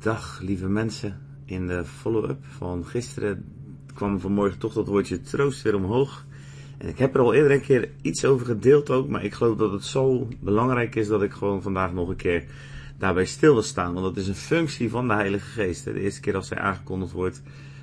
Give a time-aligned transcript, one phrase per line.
[0.00, 1.20] Dag lieve mensen.
[1.44, 3.44] In de follow-up van gisteren
[3.94, 6.24] kwam vanmorgen toch dat woordje troost weer omhoog.
[6.78, 9.56] En ik heb er al eerder een keer iets over gedeeld ook, maar ik geloof
[9.56, 12.44] dat het zo belangrijk is dat ik gewoon vandaag nog een keer
[12.98, 13.92] daarbij stil wil staan.
[13.92, 15.84] Want dat is een functie van de Heilige Geest.
[15.84, 17.42] De eerste keer als hij aangekondigd wordt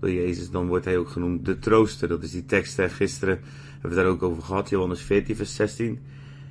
[0.00, 2.08] door Jezus, dan wordt hij ook genoemd de trooster.
[2.08, 2.76] Dat is die tekst.
[2.76, 2.88] Hè.
[2.88, 3.40] Gisteren
[3.72, 6.00] hebben we daar ook over gehad, Johannes 14, vers 16.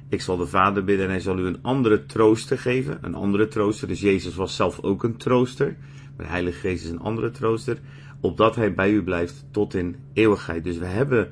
[0.10, 2.98] Ik zal de Vader bidden en hij zal u een andere trooster geven.
[3.02, 3.88] Een andere trooster.
[3.88, 5.76] Dus Jezus was zelf ook een trooster.
[6.16, 7.80] Maar de Heilige Geest is een andere trooster.
[8.20, 10.64] Opdat hij bij u blijft tot in eeuwigheid.
[10.64, 11.32] Dus we hebben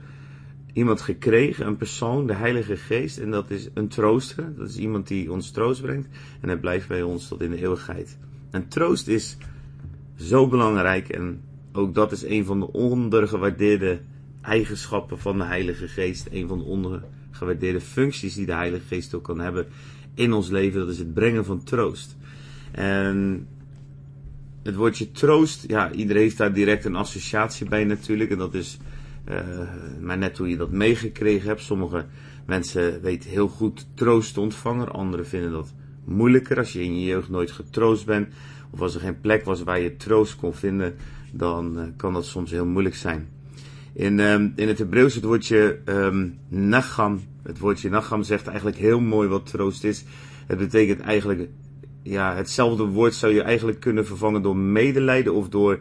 [0.73, 3.17] iemand gekregen, een persoon, de Heilige Geest.
[3.17, 4.53] En dat is een trooster.
[4.57, 6.07] Dat is iemand die ons troost brengt.
[6.41, 8.17] En hij blijft bij ons tot in de eeuwigheid.
[8.51, 9.37] En troost is
[10.15, 11.09] zo belangrijk.
[11.09, 14.01] En ook dat is een van de ondergewaardeerde
[14.41, 16.27] eigenschappen van de Heilige Geest.
[16.31, 17.13] Een van de ondergewaardeerde
[17.79, 19.67] functies die de Heilige Geest ook kan hebben
[20.13, 20.79] in ons leven.
[20.79, 22.17] Dat is het brengen van troost.
[22.71, 23.47] En
[24.63, 28.31] het woordje troost, ja, iedereen heeft daar direct een associatie bij natuurlijk.
[28.31, 28.77] En dat is
[29.29, 29.37] uh,
[30.01, 31.61] maar net hoe je dat meegekregen hebt.
[31.61, 32.05] Sommige
[32.45, 34.91] mensen weten heel goed troost te ontvangen.
[34.91, 35.73] Anderen vinden dat
[36.03, 36.57] moeilijker.
[36.57, 38.27] Als je in je jeugd nooit getroost bent.
[38.69, 40.95] Of als er geen plek was waar je troost kon vinden.
[41.31, 43.27] Dan uh, kan dat soms heel moeilijk zijn.
[43.95, 47.21] In, um, in het Hebreeuws het woordje um, nacham.
[47.43, 50.03] Het woordje nacham zegt eigenlijk heel mooi wat troost is.
[50.47, 51.49] Het betekent eigenlijk,
[52.03, 55.79] ja, hetzelfde woord zou je eigenlijk kunnen vervangen door medelijden of door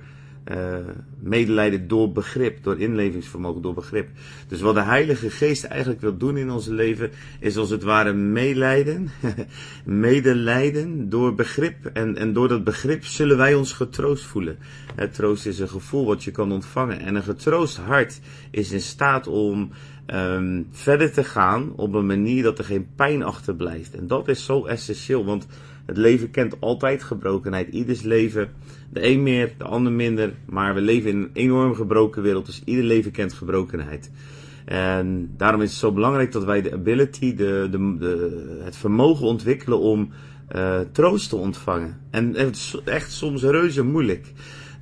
[0.53, 0.77] uh,
[1.19, 4.09] medelijden door begrip, door inlevingsvermogen, door begrip.
[4.49, 8.13] Dus wat de Heilige Geest eigenlijk wil doen in ons leven, is als het ware
[8.13, 9.11] meelijden,
[9.85, 11.87] medelijden door begrip.
[11.87, 14.59] En, en door dat begrip zullen wij ons getroost voelen.
[14.95, 17.01] Het troost is een gevoel wat je kan ontvangen.
[17.01, 18.21] En een getroost hart
[18.51, 19.71] is in staat om
[20.07, 23.95] um, verder te gaan op een manier dat er geen pijn achterblijft.
[23.95, 25.47] En dat is zo essentieel, want
[25.87, 27.69] het leven kent altijd gebrokenheid.
[27.69, 28.51] Ieders leven,
[28.93, 30.33] de een meer, de ander minder.
[30.47, 34.11] Maar we leven in een enorm gebroken wereld, dus ieder leven kent gebrokenheid.
[34.65, 39.27] En daarom is het zo belangrijk dat wij de ability, de, de, de, het vermogen
[39.27, 40.11] ontwikkelen om
[40.57, 42.01] uh, troost te ontvangen.
[42.11, 44.33] En het is echt soms reuze moeilijk.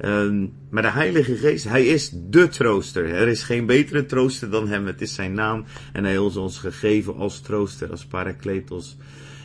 [0.00, 3.15] Uh, maar de Heilige Geest, Hij is de trooster.
[3.15, 4.87] Er is geen betere trooster dan Hem.
[4.87, 8.97] Het is Zijn naam en Hij is ons gegeven als trooster, als parakletos.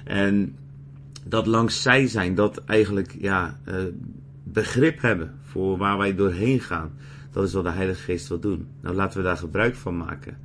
[0.06, 0.56] En
[1.30, 3.76] dat langs zij zijn, dat eigenlijk ja, uh,
[4.44, 6.92] begrip hebben voor waar wij doorheen gaan.
[7.32, 8.68] Dat is wat de Heilige Geest wil doen.
[8.82, 10.38] Nou, laten we daar gebruik van maken.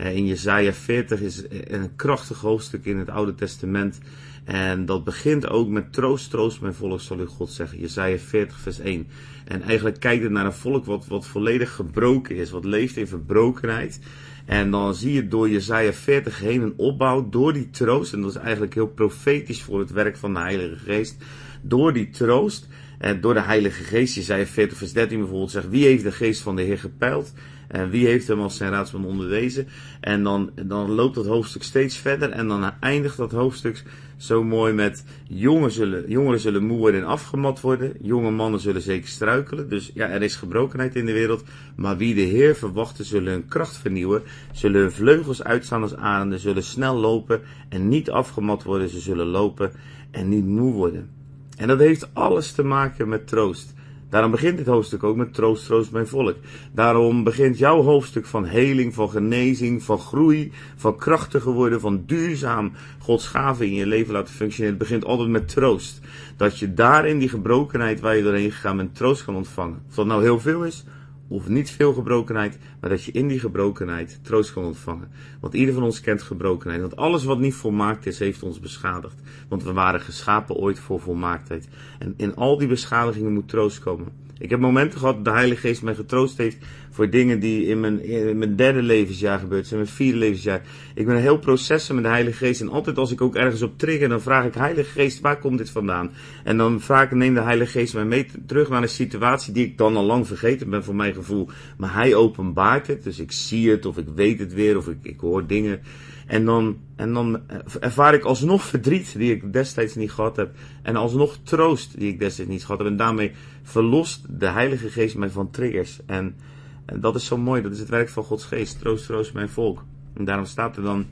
[0.00, 3.98] Uh, in Jesaja 40 is een krachtig hoofdstuk in het Oude Testament.
[4.44, 7.80] En dat begint ook met troost, troost mijn volk, zal u God zeggen.
[7.80, 9.06] Jesaja 40 vers 1.
[9.44, 13.06] En eigenlijk kijkt het naar een volk wat, wat volledig gebroken is, wat leeft in
[13.06, 14.00] verbrokenheid.
[14.44, 18.12] En dan zie je door Jezaja 40 heen een opbouw door die troost.
[18.12, 21.16] En dat is eigenlijk heel profetisch voor het werk van de Heilige Geest.
[21.62, 24.14] Door die troost en door de Heilige Geest.
[24.14, 27.32] Jezaja 40 vers 13 bijvoorbeeld zegt, wie heeft de geest van de Heer gepeild?
[27.72, 29.68] En wie heeft hem als zijn raadsman onderwezen?
[30.00, 32.30] En dan, dan loopt dat hoofdstuk steeds verder.
[32.30, 33.84] En dan eindigt dat hoofdstuk
[34.16, 37.92] zo mooi met jongeren zullen, jongeren zullen moe worden en afgemat worden.
[38.00, 39.68] Jonge mannen zullen zeker struikelen.
[39.68, 41.44] Dus ja, er is gebrokenheid in de wereld.
[41.76, 44.22] Maar wie de Heer verwachten zullen hun kracht vernieuwen.
[44.52, 46.38] Zullen hun vleugels uitstaan als arenden.
[46.38, 48.88] Zullen snel lopen en niet afgemat worden.
[48.88, 49.72] Ze zullen lopen
[50.10, 51.10] en niet moe worden.
[51.56, 53.74] En dat heeft alles te maken met troost.
[54.12, 56.36] Daarom begint dit hoofdstuk ook met troost, troost mijn volk.
[56.72, 62.72] Daarom begint jouw hoofdstuk van heling, van genezing, van groei, van krachtiger worden, van duurzaam
[62.98, 64.78] Gods gave in je leven laten functioneren.
[64.78, 66.00] Het begint altijd met troost.
[66.36, 69.82] Dat je daar in die gebrokenheid waar je doorheen gegaan bent, troost kan ontvangen.
[69.88, 70.84] Of dat nou heel veel is,
[71.32, 75.10] of niet veel gebrokenheid, maar dat je in die gebrokenheid troost kan ontvangen.
[75.40, 76.80] Want ieder van ons kent gebrokenheid.
[76.80, 79.20] Want alles wat niet volmaakt is, heeft ons beschadigd.
[79.48, 81.68] Want we waren geschapen ooit voor volmaaktheid.
[81.98, 84.08] En in al die beschadigingen moet troost komen.
[84.42, 86.56] Ik heb momenten gehad dat de Heilige Geest mij getroost heeft
[86.90, 90.62] voor dingen die in mijn, in mijn derde levensjaar gebeurd zijn, mijn vierde levensjaar.
[90.94, 92.60] Ik ben een heel proces met de Heilige Geest.
[92.60, 95.58] En altijd als ik ook ergens op trigger, dan vraag ik, Heilige Geest, waar komt
[95.58, 96.10] dit vandaan?
[96.44, 99.66] En dan vraag ik, neem de Heilige Geest mij mee terug naar een situatie die
[99.66, 101.48] ik dan al lang vergeten ben voor mijn gevoel.
[101.76, 104.98] Maar Hij openbaart het, dus ik zie het, of ik weet het weer, of ik,
[105.02, 105.80] ik hoor dingen.
[106.26, 107.40] En dan, en dan
[107.80, 110.50] ervaar ik alsnog verdriet die ik destijds niet gehad heb.
[110.82, 112.88] En alsnog troost die ik destijds niet gehad heb.
[112.88, 116.00] En daarmee verlost de Heilige Geest mij van triggers.
[116.06, 116.36] En,
[116.84, 118.78] en dat is zo mooi, dat is het werk van Gods Geest.
[118.78, 119.84] Troost, troost mijn volk.
[120.14, 121.06] En daarom staat er dan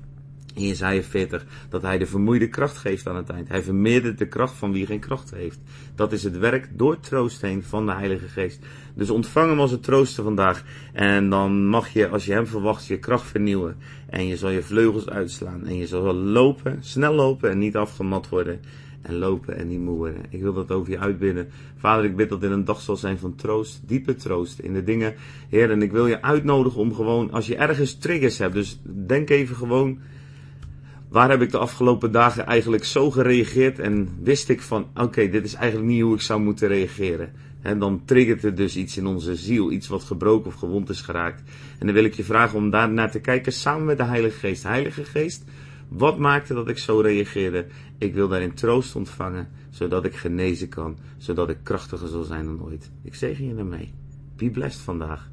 [0.54, 3.48] in Jesaja 40 dat hij de vermoeide kracht geeft aan het eind.
[3.48, 5.58] Hij vermeerdert de kracht van wie geen kracht heeft.
[5.94, 8.64] Dat is het werk door troost heen van de Heilige Geest.
[8.94, 10.64] Dus ontvang hem als het troosten vandaag.
[10.92, 13.76] En dan mag je, als je hem verwacht, je kracht vernieuwen.
[14.06, 15.66] En je zal je vleugels uitslaan.
[15.66, 18.60] En je zal lopen, snel lopen en niet afgemat worden.
[19.02, 20.22] En lopen en niet moe worden.
[20.28, 21.48] Ik wil dat over je uitbinden.
[21.76, 24.84] Vader, ik bid dat dit een dag zal zijn van troost, diepe troost in de
[24.84, 25.14] dingen.
[25.48, 29.30] Heer, en ik wil je uitnodigen om gewoon, als je ergens triggers hebt, dus denk
[29.30, 29.98] even gewoon,
[31.08, 35.44] waar heb ik de afgelopen dagen eigenlijk zo gereageerd en wist ik van, oké, dit
[35.44, 37.32] is eigenlijk niet hoe ik zou moeten reageren.
[37.62, 41.00] En dan triggert het dus iets in onze ziel, iets wat gebroken of gewond is
[41.00, 41.42] geraakt.
[41.78, 44.38] En dan wil ik je vragen om daar naar te kijken samen met de Heilige
[44.38, 44.62] Geest.
[44.62, 45.44] Heilige Geest,
[45.90, 47.66] wat maakte dat ik zo reageerde?
[47.98, 52.62] Ik wil daarin troost ontvangen, zodat ik genezen kan, zodat ik krachtiger zal zijn dan
[52.62, 52.90] ooit.
[53.02, 53.92] Ik zeg je ermee.
[54.36, 55.30] Be blessed vandaag.